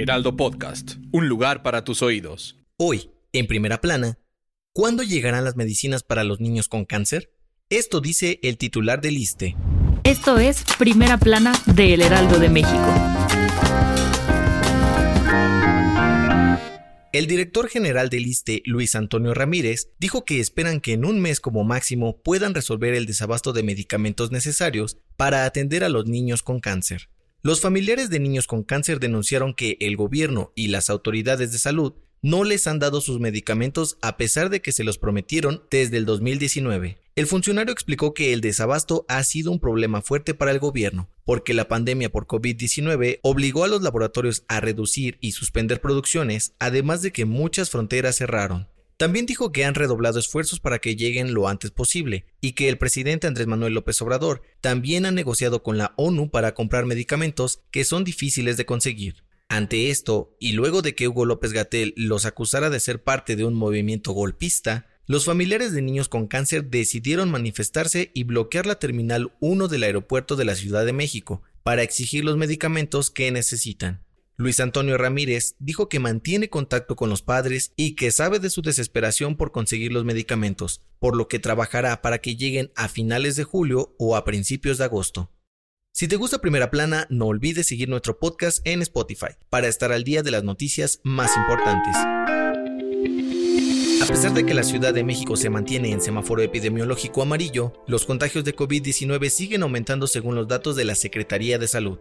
Heraldo 0.00 0.34
Podcast, 0.34 0.92
un 1.12 1.28
lugar 1.28 1.62
para 1.62 1.84
tus 1.84 2.00
oídos. 2.00 2.56
Hoy, 2.78 3.10
en 3.34 3.46
primera 3.46 3.82
plana, 3.82 4.18
¿cuándo 4.72 5.02
llegarán 5.02 5.44
las 5.44 5.56
medicinas 5.56 6.02
para 6.02 6.24
los 6.24 6.40
niños 6.40 6.68
con 6.68 6.86
cáncer? 6.86 7.34
Esto 7.68 8.00
dice 8.00 8.40
el 8.42 8.56
titular 8.56 9.02
del 9.02 9.18
ISTE. 9.18 9.56
Esto 10.02 10.38
es 10.38 10.64
Primera 10.78 11.18
Plana 11.18 11.52
de 11.66 11.92
El 11.92 12.00
Heraldo 12.00 12.38
de 12.38 12.48
México. 12.48 12.94
El 17.12 17.26
director 17.26 17.68
general 17.68 18.08
del 18.08 18.26
ISTE, 18.26 18.62
Luis 18.64 18.94
Antonio 18.94 19.34
Ramírez, 19.34 19.90
dijo 19.98 20.24
que 20.24 20.40
esperan 20.40 20.80
que 20.80 20.94
en 20.94 21.04
un 21.04 21.20
mes 21.20 21.40
como 21.40 21.62
máximo 21.62 22.22
puedan 22.22 22.54
resolver 22.54 22.94
el 22.94 23.04
desabasto 23.04 23.52
de 23.52 23.64
medicamentos 23.64 24.30
necesarios 24.30 24.96
para 25.18 25.44
atender 25.44 25.84
a 25.84 25.90
los 25.90 26.06
niños 26.06 26.42
con 26.42 26.58
cáncer. 26.58 27.09
Los 27.42 27.62
familiares 27.62 28.10
de 28.10 28.20
niños 28.20 28.46
con 28.46 28.64
cáncer 28.64 29.00
denunciaron 29.00 29.54
que 29.54 29.78
el 29.80 29.96
gobierno 29.96 30.52
y 30.54 30.68
las 30.68 30.90
autoridades 30.90 31.52
de 31.52 31.58
salud 31.58 31.94
no 32.20 32.44
les 32.44 32.66
han 32.66 32.78
dado 32.78 33.00
sus 33.00 33.18
medicamentos 33.18 33.96
a 34.02 34.18
pesar 34.18 34.50
de 34.50 34.60
que 34.60 34.72
se 34.72 34.84
los 34.84 34.98
prometieron 34.98 35.62
desde 35.70 35.96
el 35.96 36.04
2019. 36.04 36.98
El 37.16 37.26
funcionario 37.26 37.72
explicó 37.72 38.12
que 38.12 38.34
el 38.34 38.42
desabasto 38.42 39.06
ha 39.08 39.24
sido 39.24 39.50
un 39.52 39.58
problema 39.58 40.02
fuerte 40.02 40.34
para 40.34 40.50
el 40.50 40.58
gobierno, 40.58 41.08
porque 41.24 41.54
la 41.54 41.66
pandemia 41.66 42.12
por 42.12 42.26
COVID-19 42.26 43.20
obligó 43.22 43.64
a 43.64 43.68
los 43.68 43.80
laboratorios 43.80 44.44
a 44.48 44.60
reducir 44.60 45.16
y 45.22 45.32
suspender 45.32 45.80
producciones, 45.80 46.52
además 46.58 47.00
de 47.00 47.10
que 47.10 47.24
muchas 47.24 47.70
fronteras 47.70 48.16
cerraron. 48.16 48.68
También 49.00 49.24
dijo 49.24 49.50
que 49.50 49.64
han 49.64 49.74
redoblado 49.74 50.18
esfuerzos 50.18 50.60
para 50.60 50.78
que 50.78 50.94
lleguen 50.94 51.32
lo 51.32 51.48
antes 51.48 51.70
posible 51.70 52.26
y 52.42 52.52
que 52.52 52.68
el 52.68 52.76
presidente 52.76 53.26
Andrés 53.26 53.46
Manuel 53.46 53.72
López 53.72 54.02
Obrador 54.02 54.42
también 54.60 55.06
ha 55.06 55.10
negociado 55.10 55.62
con 55.62 55.78
la 55.78 55.94
ONU 55.96 56.30
para 56.30 56.52
comprar 56.52 56.84
medicamentos 56.84 57.62
que 57.70 57.84
son 57.84 58.04
difíciles 58.04 58.58
de 58.58 58.66
conseguir. 58.66 59.24
Ante 59.48 59.88
esto, 59.88 60.36
y 60.38 60.52
luego 60.52 60.82
de 60.82 60.94
que 60.94 61.08
Hugo 61.08 61.24
López 61.24 61.54
Gatel 61.54 61.94
los 61.96 62.26
acusara 62.26 62.68
de 62.68 62.78
ser 62.78 63.02
parte 63.02 63.36
de 63.36 63.46
un 63.46 63.54
movimiento 63.54 64.12
golpista, 64.12 64.86
los 65.06 65.24
familiares 65.24 65.72
de 65.72 65.80
niños 65.80 66.10
con 66.10 66.26
cáncer 66.26 66.66
decidieron 66.66 67.30
manifestarse 67.30 68.10
y 68.12 68.24
bloquear 68.24 68.66
la 68.66 68.78
Terminal 68.78 69.32
1 69.40 69.68
del 69.68 69.84
aeropuerto 69.84 70.36
de 70.36 70.44
la 70.44 70.56
Ciudad 70.56 70.84
de 70.84 70.92
México 70.92 71.40
para 71.62 71.82
exigir 71.82 72.22
los 72.22 72.36
medicamentos 72.36 73.08
que 73.10 73.30
necesitan. 73.30 74.04
Luis 74.40 74.58
Antonio 74.58 74.96
Ramírez 74.96 75.54
dijo 75.58 75.90
que 75.90 75.98
mantiene 75.98 76.48
contacto 76.48 76.96
con 76.96 77.10
los 77.10 77.20
padres 77.20 77.74
y 77.76 77.94
que 77.94 78.10
sabe 78.10 78.38
de 78.38 78.48
su 78.48 78.62
desesperación 78.62 79.36
por 79.36 79.52
conseguir 79.52 79.92
los 79.92 80.06
medicamentos, 80.06 80.80
por 80.98 81.14
lo 81.14 81.28
que 81.28 81.38
trabajará 81.38 82.00
para 82.00 82.22
que 82.22 82.36
lleguen 82.36 82.72
a 82.74 82.88
finales 82.88 83.36
de 83.36 83.44
julio 83.44 83.94
o 83.98 84.16
a 84.16 84.24
principios 84.24 84.78
de 84.78 84.84
agosto. 84.84 85.30
Si 85.92 86.08
te 86.08 86.16
gusta 86.16 86.40
Primera 86.40 86.70
Plana, 86.70 87.06
no 87.10 87.26
olvides 87.26 87.66
seguir 87.66 87.90
nuestro 87.90 88.18
podcast 88.18 88.66
en 88.66 88.80
Spotify 88.80 89.34
para 89.50 89.68
estar 89.68 89.92
al 89.92 90.04
día 90.04 90.22
de 90.22 90.30
las 90.30 90.42
noticias 90.42 91.02
más 91.04 91.36
importantes. 91.36 91.94
A 94.02 94.06
pesar 94.06 94.32
de 94.32 94.46
que 94.46 94.54
la 94.54 94.62
Ciudad 94.62 94.94
de 94.94 95.04
México 95.04 95.36
se 95.36 95.50
mantiene 95.50 95.92
en 95.92 96.00
semáforo 96.00 96.40
epidemiológico 96.40 97.20
amarillo, 97.20 97.74
los 97.86 98.06
contagios 98.06 98.46
de 98.46 98.56
COVID-19 98.56 99.28
siguen 99.28 99.64
aumentando 99.64 100.06
según 100.06 100.34
los 100.34 100.48
datos 100.48 100.76
de 100.76 100.86
la 100.86 100.94
Secretaría 100.94 101.58
de 101.58 101.68
Salud. 101.68 101.98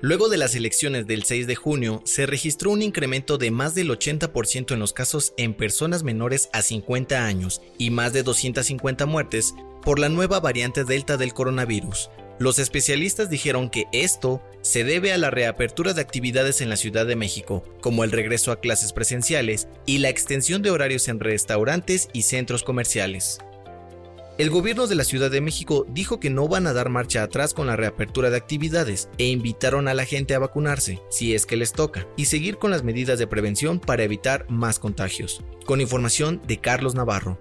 Luego 0.00 0.28
de 0.28 0.36
las 0.36 0.54
elecciones 0.54 1.06
del 1.06 1.24
6 1.24 1.48
de 1.48 1.56
junio, 1.56 2.02
se 2.04 2.26
registró 2.26 2.70
un 2.70 2.82
incremento 2.82 3.36
de 3.36 3.50
más 3.50 3.74
del 3.74 3.90
80% 3.90 4.72
en 4.72 4.78
los 4.78 4.92
casos 4.92 5.34
en 5.36 5.54
personas 5.54 6.04
menores 6.04 6.48
a 6.52 6.62
50 6.62 7.24
años 7.24 7.60
y 7.78 7.90
más 7.90 8.12
de 8.12 8.22
250 8.22 9.06
muertes 9.06 9.54
por 9.82 9.98
la 9.98 10.08
nueva 10.08 10.38
variante 10.38 10.84
Delta 10.84 11.16
del 11.16 11.34
coronavirus. 11.34 12.10
Los 12.38 12.60
especialistas 12.60 13.28
dijeron 13.28 13.68
que 13.68 13.86
esto 13.92 14.40
se 14.62 14.84
debe 14.84 15.12
a 15.12 15.18
la 15.18 15.30
reapertura 15.30 15.92
de 15.92 16.00
actividades 16.00 16.60
en 16.60 16.68
la 16.68 16.76
Ciudad 16.76 17.04
de 17.04 17.16
México, 17.16 17.64
como 17.80 18.04
el 18.04 18.12
regreso 18.12 18.52
a 18.52 18.60
clases 18.60 18.92
presenciales 18.92 19.66
y 19.86 19.98
la 19.98 20.10
extensión 20.10 20.62
de 20.62 20.70
horarios 20.70 21.08
en 21.08 21.18
restaurantes 21.18 22.08
y 22.12 22.22
centros 22.22 22.62
comerciales. 22.62 23.40
El 24.38 24.50
gobierno 24.50 24.86
de 24.86 24.94
la 24.94 25.02
Ciudad 25.02 25.32
de 25.32 25.40
México 25.40 25.84
dijo 25.88 26.20
que 26.20 26.30
no 26.30 26.46
van 26.46 26.68
a 26.68 26.72
dar 26.72 26.90
marcha 26.90 27.24
atrás 27.24 27.54
con 27.54 27.66
la 27.66 27.74
reapertura 27.74 28.30
de 28.30 28.36
actividades 28.36 29.08
e 29.18 29.26
invitaron 29.26 29.88
a 29.88 29.94
la 29.94 30.04
gente 30.04 30.32
a 30.32 30.38
vacunarse, 30.38 31.02
si 31.10 31.34
es 31.34 31.44
que 31.44 31.56
les 31.56 31.72
toca, 31.72 32.06
y 32.16 32.26
seguir 32.26 32.56
con 32.56 32.70
las 32.70 32.84
medidas 32.84 33.18
de 33.18 33.26
prevención 33.26 33.80
para 33.80 34.04
evitar 34.04 34.48
más 34.48 34.78
contagios. 34.78 35.42
Con 35.66 35.80
información 35.80 36.40
de 36.46 36.60
Carlos 36.60 36.94
Navarro. 36.94 37.36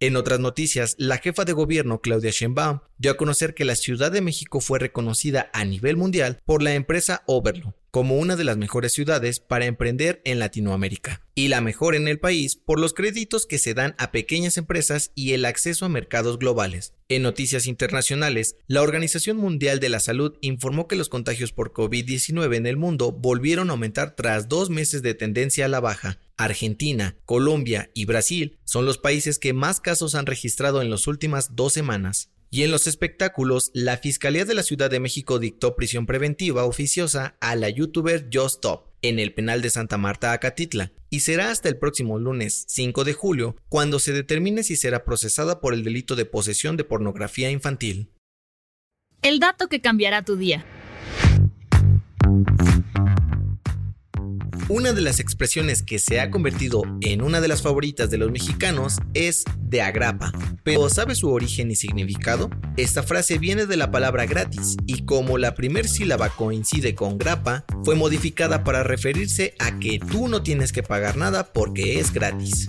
En 0.00 0.16
otras 0.16 0.40
noticias, 0.40 0.94
la 0.96 1.18
jefa 1.18 1.44
de 1.44 1.52
gobierno 1.52 2.00
Claudia 2.00 2.30
Sheinbaum 2.30 2.80
dio 2.96 3.10
a 3.10 3.18
conocer 3.18 3.52
que 3.52 3.66
la 3.66 3.76
Ciudad 3.76 4.10
de 4.10 4.22
México 4.22 4.62
fue 4.62 4.78
reconocida 4.78 5.50
a 5.52 5.66
nivel 5.66 5.98
mundial 5.98 6.40
por 6.46 6.62
la 6.62 6.72
empresa 6.72 7.24
Overlo 7.26 7.74
como 7.90 8.16
una 8.16 8.36
de 8.36 8.44
las 8.44 8.56
mejores 8.56 8.92
ciudades 8.92 9.40
para 9.40 9.66
emprender 9.66 10.20
en 10.24 10.38
Latinoamérica 10.38 11.22
y 11.34 11.48
la 11.48 11.60
mejor 11.60 11.94
en 11.94 12.08
el 12.08 12.18
país 12.18 12.56
por 12.56 12.80
los 12.80 12.94
créditos 12.94 13.46
que 13.46 13.58
se 13.58 13.74
dan 13.74 13.94
a 13.98 14.10
pequeñas 14.10 14.56
empresas 14.56 15.12
y 15.14 15.32
el 15.32 15.44
acceso 15.44 15.84
a 15.84 15.88
mercados 15.88 16.38
globales. 16.38 16.94
En 17.08 17.22
noticias 17.22 17.66
internacionales, 17.66 18.56
la 18.66 18.82
Organización 18.82 19.36
Mundial 19.36 19.80
de 19.80 19.88
la 19.88 20.00
Salud 20.00 20.36
informó 20.40 20.88
que 20.88 20.96
los 20.96 21.08
contagios 21.08 21.52
por 21.52 21.72
COVID-19 21.72 22.56
en 22.56 22.66
el 22.66 22.76
mundo 22.76 23.12
volvieron 23.12 23.70
a 23.70 23.72
aumentar 23.72 24.16
tras 24.16 24.48
dos 24.48 24.68
meses 24.68 25.02
de 25.02 25.14
tendencia 25.14 25.64
a 25.64 25.68
la 25.68 25.80
baja. 25.80 26.18
Argentina, 26.36 27.16
Colombia 27.24 27.90
y 27.94 28.04
Brasil 28.04 28.58
son 28.64 28.84
los 28.84 28.98
países 28.98 29.38
que 29.38 29.52
más 29.52 29.80
casos 29.80 30.14
han 30.14 30.26
registrado 30.26 30.82
en 30.82 30.90
las 30.90 31.06
últimas 31.06 31.56
dos 31.56 31.72
semanas. 31.72 32.30
Y 32.50 32.62
en 32.62 32.70
los 32.70 32.86
espectáculos, 32.86 33.70
la 33.74 33.98
Fiscalía 33.98 34.44
de 34.44 34.54
la 34.54 34.62
Ciudad 34.62 34.90
de 34.90 35.00
México 35.00 35.38
dictó 35.38 35.76
prisión 35.76 36.06
preventiva 36.06 36.64
oficiosa 36.64 37.36
a 37.40 37.56
la 37.56 37.68
youtuber 37.68 38.28
Just 38.32 38.56
Stop 38.56 38.88
en 39.02 39.18
el 39.18 39.34
penal 39.34 39.62
de 39.62 39.70
Santa 39.70 39.98
Marta, 39.98 40.32
Acatitla, 40.32 40.92
y 41.10 41.20
será 41.20 41.50
hasta 41.50 41.68
el 41.68 41.78
próximo 41.78 42.18
lunes 42.18 42.64
5 42.68 43.04
de 43.04 43.12
julio 43.12 43.56
cuando 43.68 43.98
se 43.98 44.12
determine 44.12 44.62
si 44.62 44.76
será 44.76 45.04
procesada 45.04 45.60
por 45.60 45.74
el 45.74 45.84
delito 45.84 46.16
de 46.16 46.24
posesión 46.24 46.76
de 46.76 46.84
pornografía 46.84 47.50
infantil. 47.50 48.12
El 49.22 49.40
dato 49.40 49.68
que 49.68 49.80
cambiará 49.80 50.24
tu 50.24 50.36
día. 50.36 50.64
Una 54.70 54.92
de 54.92 55.00
las 55.00 55.18
expresiones 55.18 55.82
que 55.82 55.98
se 55.98 56.20
ha 56.20 56.30
convertido 56.30 56.82
en 57.00 57.22
una 57.22 57.40
de 57.40 57.48
las 57.48 57.62
favoritas 57.62 58.10
de 58.10 58.18
los 58.18 58.30
mexicanos 58.30 58.98
es 59.14 59.44
de 59.62 59.80
agrapa. 59.80 60.30
Pero 60.62 60.90
¿sabe 60.90 61.14
su 61.14 61.30
origen 61.30 61.70
y 61.70 61.74
significado? 61.74 62.50
Esta 62.76 63.02
frase 63.02 63.38
viene 63.38 63.64
de 63.64 63.78
la 63.78 63.90
palabra 63.90 64.26
gratis 64.26 64.76
y 64.84 65.06
como 65.06 65.38
la 65.38 65.54
primer 65.54 65.88
sílaba 65.88 66.28
coincide 66.28 66.94
con 66.94 67.16
grapa, 67.16 67.64
fue 67.82 67.94
modificada 67.94 68.62
para 68.62 68.82
referirse 68.82 69.54
a 69.58 69.78
que 69.78 69.98
tú 70.00 70.28
no 70.28 70.42
tienes 70.42 70.72
que 70.72 70.82
pagar 70.82 71.16
nada 71.16 71.50
porque 71.50 71.98
es 71.98 72.12
gratis. 72.12 72.66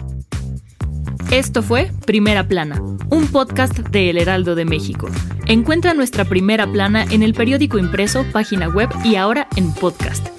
Esto 1.32 1.62
fue 1.62 1.92
Primera 2.06 2.48
Plana, 2.48 2.82
un 3.10 3.28
podcast 3.28 3.78
de 3.78 4.10
El 4.10 4.18
Heraldo 4.18 4.56
de 4.56 4.64
México. 4.64 5.10
Encuentra 5.48 5.94
nuestra 5.94 6.24
Primera 6.24 6.72
Plana 6.72 7.06
en 7.12 7.24
el 7.24 7.34
periódico 7.34 7.78
impreso, 7.78 8.26
página 8.32 8.70
web 8.70 8.90
y 9.04 9.18
ahora 9.18 9.50
en 9.58 9.74
podcast. 9.74 10.39